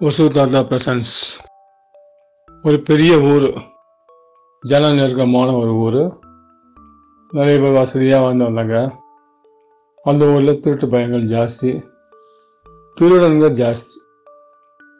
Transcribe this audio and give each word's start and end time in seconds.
ஒசூர் 0.00 0.32
தாத்தா 0.32 0.58
பிரசன்ஸ். 0.58 1.38
ஒரு 2.62 2.82
பெரிய 2.82 3.20
ஊர். 3.20 3.62
ஜன 4.60 4.92
நெருக்கமான 4.92 5.52
ஒரு 5.52 5.74
ஊர். 5.74 6.18
நிறைய 7.30 7.60
பேர் 7.60 7.72
வசதியாக 7.72 8.24
வந்து 8.24 8.44
வந்தாங்க 8.44 8.92
அந்த 10.02 10.24
ஊரில் 10.24 10.60
திருட்டு 10.60 10.86
பயங்கள் 10.86 11.24
ஜாஸ்தி. 11.24 11.88
திருடன்கள் 13.00 13.52
ஜாஸ்தி. 13.52 14.02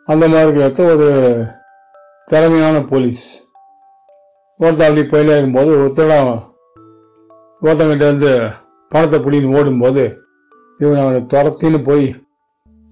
அந்த 0.04 0.28
மாதிரி 0.28 0.58
இருக்கிறத 0.58 0.94
ஒரு 0.94 1.46
திறமையான 2.24 2.80
போலீஸ். 2.80 3.50
ஒருத்தர் 4.58 4.82
அப்படி 4.82 5.00
போயில 5.00 5.30
இருக்கும்போது 5.30 5.76
ஒருத்தடம் 5.76 6.52
ஒருத்தங்கிட்ட 7.62 7.96
இருந்து 7.96 8.50
பணத்தை 8.88 9.20
பிடின்னு 9.20 9.56
ஓடும்போது 9.56 10.22
இவன் 10.76 11.00
அவனை 11.00 11.20
துரத்தின்னு 11.20 11.84
போய் 11.84 12.23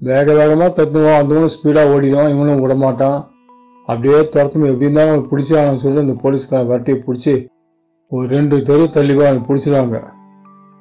வேக 0.08 0.26
வேகமாக 0.38 0.70
தத்துவோம் 0.76 1.18
அந்தவனும் 1.18 1.52
ஸ்பீடாக 1.54 1.92
ஓடிடுவான் 1.94 2.32
இவனும் 2.34 2.62
விடமாட்டான். 2.62 3.18
அப்படியே 3.88 4.18
துரத்தும். 4.34 4.66
எப்படி 4.70 4.86
இருந்தாலும் 4.86 5.12
அவன் 5.14 5.28
பிடிச்சாங்கன்னு 5.30 5.82
சொல்லி 5.84 6.02
அந்த 6.04 6.16
போலீஸ்காரன் 6.22 6.70
வரட்டியை 6.70 6.98
பிடிச்சி 7.06 7.34
ஒரு 8.12 8.26
ரெண்டு 8.36 8.56
தெரு 8.68 8.84
தள்ளி 8.96 9.12
போய் 9.18 9.28
அவனை 9.28 9.42
பிடிச்சிருவாங்க 9.48 9.98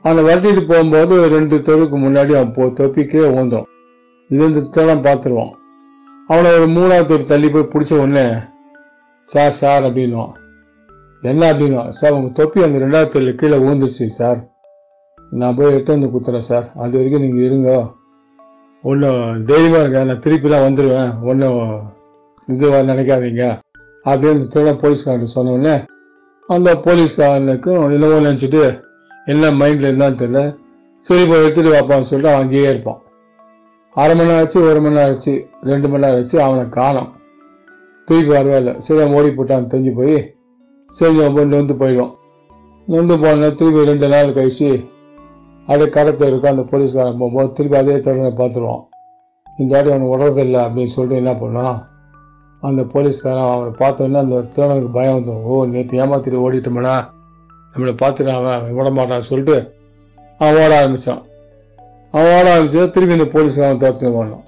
அவனை 0.05 0.21
வரட்டிட்டு 0.29 0.63
போகும்போது 0.71 1.15
ரெண்டு 1.35 1.55
தெருவுக்கு 1.67 1.97
முன்னாடி 2.05 2.31
அவன் 2.37 2.55
போ 2.57 2.69
தொப்பி 2.79 3.01
கீழே 3.11 3.29
ஊந்துடும் 3.39 3.69
இது 4.29 4.43
இந்த 4.49 4.99
பார்த்துருவான். 5.07 5.53
அவனை 6.31 6.49
ஒரு 6.57 6.67
மூணாவது 6.77 7.09
தெரு 7.11 7.31
தள்ளி 7.31 7.47
போய் 7.53 7.71
பிடிச்ச 7.73 7.93
உடனே 8.03 8.25
சார் 9.25 9.55
சார் 9.61 9.85
அப்படின்வான் 9.87 10.35
என்ன 11.23 11.41
அப்படின்வான் 11.51 11.95
சார் 12.01 12.15
உங்கள் 12.17 12.37
தொப்பி 12.39 12.63
அந்த 12.67 12.77
ரெண்டாவது 12.85 13.11
தெருவில் 13.13 13.39
கீழே 13.41 13.57
ஊந்துருச்சு 13.69 14.05
சார். 14.19 14.39
நான் 15.31 15.55
போய் 15.57 15.73
எடுத்து 15.73 15.95
வந்து 15.95 16.13
குத்துறேன் 16.13 16.49
சார். 16.51 16.67
அது 16.83 16.93
வரைக்கும் 16.97 17.25
நீங்கள் 17.25 17.45
இருங்க. 17.47 17.71
ஒன்றும் 18.83 19.43
தைரியமாக 19.43 19.81
இருங்க 19.81 20.03
நான் 20.03 20.23
திருப்பிலாம் 20.25 20.65
வந்துடுவேன் 20.67 21.11
ஒன்றும் 21.23 21.59
இதுவாக 22.47 22.87
நினைக்காதீங்க. 22.91 23.43
அப்படின்னு 24.05 24.47
தோட 24.53 24.69
போலீஸ்காரன் 24.79 25.33
சொன்னோடனே 25.35 25.75
அந்த 26.47 26.69
போலீஸ்காரனுக்கும் 26.85 27.83
என்னவோ 27.93 28.19
நினச்சிட்டு 28.19 28.63
என்ன 29.25 29.51
மைண்டில் 29.51 29.89
இருந்தான்னு 29.89 30.21
தெரியல. 30.21 30.41
சரி 30.97 31.25
போய் 31.27 31.43
எடுத்துகிட்டு 31.45 31.75
வாப்பான்னு 31.75 32.07
சொல்லிட்டு 32.09 32.33
அவன் 32.33 32.43
அங்கேயே 32.45 32.69
இருப்பான். 32.69 33.01
அரை 33.95 34.15
மணி 34.15 34.27
நேரம் 34.27 34.43
ஆச்சு 34.43 34.59
ஒரு 34.69 34.81
மணி 34.81 34.95
நேரம் 34.95 35.11
ஆச்சு 35.11 35.33
ரெண்டு 35.61 35.87
மணி 35.87 36.03
நேரம் 36.03 36.19
ஆச்சு 36.19 36.41
அவனை 36.41 36.69
காணும். 36.69 37.09
திருப்பி 38.05 38.31
வரவே 38.33 38.57
இல்லை. 38.57 38.73
சரி 38.77 39.01
அவன் 39.01 39.13
ஓடி 39.13 39.29
போட்டான் 39.29 39.71
தெரிஞ்சு 39.73 39.93
போய் 39.95 40.35
சரி 40.87 41.21
அவன் 41.21 41.35
போய் 41.35 41.45
நொந்து 41.45 41.73
போயிடும் 41.73 42.13
நொந்து 42.87 43.19
போன 43.19 43.49
திருப்பி 43.49 43.85
ரெண்டு 43.85 44.07
நாள் 44.07 44.37
கழிச்சு 44.37 44.69
அப்படியே 45.67 45.89
கடத்தை 45.95 46.27
இருக்கும் 46.29 46.53
அந்த 46.53 46.63
போலீஸ்காரன் 46.71 47.19
போகும்போது 47.21 47.49
திருப்பி 47.57 47.77
அதே 47.81 47.95
தொடர்ந்து 47.99 48.33
பார்த்துருவான் 48.41 48.83
இந்த 49.59 49.71
வாட்டி 49.75 49.91
அவனை 49.93 50.07
விடுறதில்லை 50.11 50.59
அப்படின்னு 50.65 50.93
சொல்லிட்டு 50.95 51.21
என்ன 51.21 51.33
பண்ணான் 51.41 51.79
அந்த 52.63 52.81
போலீஸ்காரன் 52.93 53.49
அவனை 53.51 53.71
பார்த்தோன்னே 53.81 54.19
அந்த 54.23 54.37
திருடனுக்கு 54.53 54.89
பயம் 54.97 55.15
வந்துடும். 55.17 55.45
ஓ 55.51 55.65
நேற்று 55.73 55.99
ஏமாத்திட்டு 56.03 56.43
ஓடிட்டோம்னா 56.45 56.95
நம்மளை 57.73 57.93
பார்த்துட்டு 58.01 58.31
அவன் 58.37 58.75
விட 58.77 58.89
மாட்டான்னு 58.97 59.27
சொல்லிட்டு 59.29 59.57
அவன் 60.39 60.59
ஓட 60.63 60.71
ஆரம்பிச்சான். 60.81 61.21
அவன் 62.13 62.31
ஓட 62.37 62.45
ஆரம்பிச்சது 62.55 62.87
திருப்பி 62.95 63.17
இந்த 63.17 63.27
போலீஸ்காரன் 63.33 63.81
துரத்துன்னு 63.83 64.17
ஓடணும். 64.19 64.45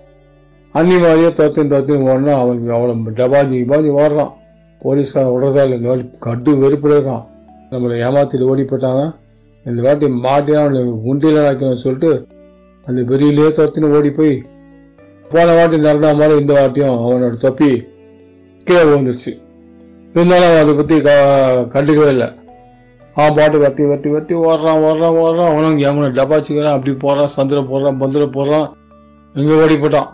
அன்னி 0.76 0.96
மாதிரியே 1.04 1.32
துரத்துன்னு 1.40 1.72
துரத்துன்னு 1.74 2.10
ஓடனா 2.12 2.36
அவனுக்கு 2.44 2.72
அவ்வளோ 2.78 3.14
டபாஜி 3.20 3.60
பாஜி 3.72 3.92
ஓடுறான். 4.02 4.34
போலீஸ்காரன் 4.82 5.34
விடுறதா 5.34 5.64
இல்லை. 5.66 5.78
இந்த 5.80 5.90
மாதிரி 5.90 6.06
கட்டு 6.28 6.52
வெறுப்பில் 6.64 6.96
இருக்கான். 6.98 7.26
நம்மளை 7.72 7.98
ஏமாத்திட்டு 8.08 8.50
ஓடி 8.54 8.66
போட்டாங்க 8.72 9.04
இந்த 9.70 9.80
வாட்டி 9.86 10.08
மாட்டினா 10.26 10.62
உண்டியில் 11.10 11.40
நடக்கணும்னு 11.40 11.84
சொல்லிட்டு 11.84 12.12
அந்த 12.88 13.00
வெளியிலே 13.12 13.50
துரத்துன்னு 13.58 13.94
ஓடி 13.98 14.10
போய் 14.18 14.34
போன 15.32 15.54
வாட்டி 15.58 15.78
நடந்த 15.86 16.14
மாதிரி 16.20 16.40
இந்த 16.42 16.54
வாட்டியும் 16.60 16.96
அவனோட 17.04 17.36
தொப்பி 17.44 17.70
கீழே 18.68 18.84
விழுந்துருச்சு. 18.90 19.32
இருந்தாலும் 20.16 20.48
அவன் 20.50 20.64
அதை 20.64 20.74
பற்றி 20.80 20.96
க 21.06 21.12
கண்டுக்கவே 21.74 22.10
இல்லை. 22.16 22.28
அவன் 23.16 23.36
பாட்டு 23.38 23.58
வெட்டி 23.64 23.84
வெட்டி 23.92 24.10
வெட்டி 24.16 24.34
ஓடுறான் 24.48 24.84
ஓடுறான் 24.88 25.18
ஓடுறான். 25.24 25.52
அவனும் 25.54 25.80
எவனை 25.88 26.10
டபாச்சிக்கிறான் 26.20 26.76
அப்படி 26.78 26.94
போடுறான் 27.06 27.36
சந்திர 27.38 27.62
போடுறான் 27.72 28.00
பந்திர 28.04 28.28
போடுறான். 28.38 28.68
இங்கே 29.36 29.56
ஓடி 29.64 29.76
போட்டான். 29.84 30.10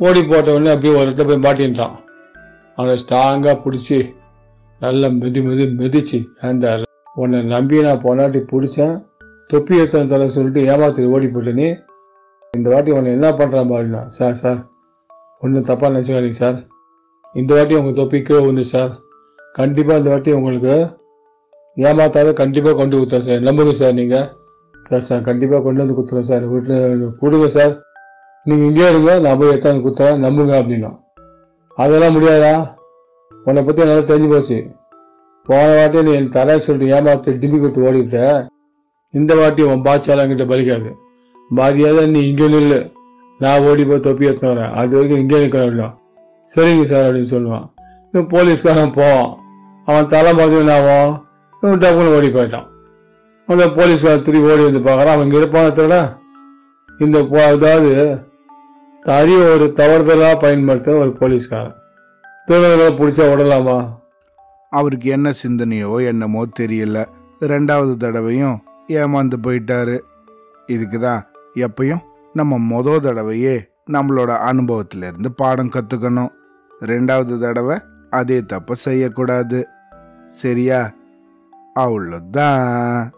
ஓடி 0.00 0.20
போட்ட 0.24 0.56
உடனே 0.56 0.72
அப்படியே 0.74 0.96
ஒரு 0.98 1.06
இடத்துல 1.06 1.28
போய் 1.30 1.46
மாட்டின்ட்டான். 1.46 1.96
அவனை 2.78 2.96
ஸ்ட்ராங்காக 3.04 3.56
பிடிச்சி 3.64 3.98
நல்லா 4.80 5.08
மெதி 5.22 5.40
மெதி 5.48 5.66
மிதிச்சு 5.80 6.20
ஏன்டா 6.48 6.72
உன்னை 7.20 7.38
நம்பி 7.52 7.76
நான் 7.86 8.02
பொண்டாட்டி 8.04 8.40
பிடிச்சேன் 8.50 8.96
தொப்பி 9.50 9.74
எடுத்தேன் 9.80 10.10
தலை 10.12 10.26
சொல்லிட்டு 10.34 10.60
ஏமாத்திட்டு 10.72 11.12
ஓடி 11.16 11.28
போட்டேனே 11.34 11.68
இந்த 12.56 12.68
வாட்டி 12.72 12.90
உன்னை 12.96 13.10
என்ன 13.16 13.28
பண்ணுறான் 13.38 13.70
பாருண்ணா 13.72 14.00
சார் 14.16 14.38
சார். 14.42 14.60
ஒன்றும் 15.42 15.66
தப்பாக 15.70 15.90
நினச்சிக்காதீங்க 15.92 16.38
சார். 16.42 16.56
இந்த 17.34 17.50
வாட்டி 17.56 17.74
உங்கள் 17.80 17.98
தொப்பி 17.98 18.18
கீழே 18.28 18.40
வந்து 18.46 18.64
சார். 18.74 18.92
கண்டிப்பாக 19.58 20.00
இந்த 20.00 20.10
வாட்டி 20.12 20.30
உங்களுக்கு 20.38 20.74
ஏமாத்தாத 21.76 22.28
கண்டிப்பாக 22.42 22.76
கொண்டு 22.80 22.94
கொடுத்தேன் 22.96 23.26
சார். 23.26 23.42
நம்புங்க 23.48 23.74
சார் 23.80 23.98
நீங்கள் 24.00 24.26
சார் 24.88 25.06
சார் 25.08 25.26
கண்டிப்பாக 25.28 25.60
கொண்டு 25.66 25.82
வந்து 25.82 25.96
கொடுத்துறேன் 25.98 26.28
சார். 26.30 26.44
வீட்டில் 26.52 27.12
கொடுங்க 27.20 27.48
சார். 27.56 27.72
நீங்கள் 28.46 28.66
இங்கேயே 28.68 28.88
இருங்க 28.92 29.12
நான் 29.24 29.38
போய் 29.38 29.52
எடுத்தாந்து 29.52 29.84
கொடுத்துறேன் 29.84 30.22
நம்புங்க 30.26 30.54
அப்படின்னா. 30.60 30.90
அதெல்லாம் 31.76 32.14
முடியாதா? 32.16 32.54
உன்னை 33.46 33.62
பற்றி 33.64 33.82
நல்லா 33.90 34.04
தெரிஞ்சு 34.10 34.30
போச்சு. 34.34 34.58
போன 35.48 35.66
வாட்டி 35.76 35.98
நீ 36.06 36.12
என் 36.20 36.32
தர 36.36 36.56
சொல்லிட்டு 36.64 36.94
ஏமாத்து 36.96 37.34
டிம்மி 37.42 37.58
கொட்டு 37.60 37.84
ஓடிவிட்ட 37.88 38.18
இந்த 39.14 39.32
வாட்டி 39.40 39.62
உன் 39.72 39.84
பாட்சாலாம் 39.86 40.24
என்கிட்ட 40.24 40.46
பலிக்காது. 40.52 40.90
மரியாதை 41.58 42.02
நீ 42.14 42.20
இங்கே 42.30 42.48
நில்லு. 42.54 42.80
நான் 43.40 43.64
ஓடி 43.68 43.82
போய் 43.88 44.04
தொப்பி 44.06 44.28
எடுத்து 44.28 44.46
வரேன். 44.50 44.72
அது 44.80 44.94
வரைக்கும் 44.96 45.20
இங்கே 45.22 45.38
நிற்கணும் 45.42 45.94
சரிங்க 46.48 46.84
சார் 46.90 47.06
அப்படின்னு 47.06 47.30
சொல்லுவான். 47.34 47.66
இவன் 48.12 48.28
போலீஸ்காரன் 48.34 48.94
போவான் 48.98 49.30
அவன் 49.88 50.10
தலை 50.14 50.30
மாதிரி 50.38 50.60
என்ன 50.62 50.74
ஆகும்? 50.78 51.12
இவன் 51.62 51.82
டப்புன்னு 51.82 52.14
ஓடி 52.16 52.28
போயிட்டான். 52.36 52.66
அந்த 53.48 53.66
போலீஸ்காரன் 53.78 54.24
திரும்பி 54.26 54.50
ஓடி 54.52 54.64
வந்து 54.68 54.82
பார்க்குறான். 54.88 55.14
அவன் 55.16 55.26
இங்கே 55.28 55.40
இருப்பான 55.42 56.00
இந்த 57.04 57.18
போ 57.30 57.38
அதாவது 57.52 57.92
தறி 59.06 59.34
ஒரு 59.52 59.66
தவறுதலாக 59.80 60.36
பயன்படுத்த 60.44 60.96
ஒரு 61.02 61.10
போலீஸ்காரன். 61.20 61.76
திருடர்களை 62.46 62.92
பிடிச்சா 63.00 63.24
விடலாமா 63.30 63.78
அவருக்கு 64.70 65.10
என்ன 65.10 65.32
சிந்தனையோ 65.42 66.04
என்னமோ 66.04 66.44
தெரியல. 66.60 67.06
ரெண்டாவது 67.40 67.96
தடவையும் 67.96 68.62
ஏமாந்து 68.88 69.32
போயிட்டாரு. 69.42 70.00
இதுக்கு 70.66 71.00
தான் 71.00 71.26
எப்பயும் 71.54 72.02
நம்ம 72.32 72.58
மொத 72.58 73.00
தடவையே 73.00 73.68
நம்மளோட 73.90 74.36
அனுபவத்திலிருந்து 74.38 75.32
பாடம் 75.36 75.70
கற்றுக்கணும் 75.70 76.28
ரெண்டாவது 76.80 77.38
தடவை 77.38 77.78
அதே 78.10 78.40
தப்பை 78.40 78.72
செய்யக்கூடாது. 78.72 79.68
சரியா? 80.26 80.92
அவ்வளோதான் 81.74 83.10